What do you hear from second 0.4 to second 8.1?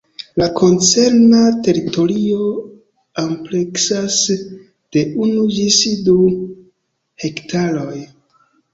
La koncerna teritorio ampleksas de unu ĝis du hektaroj.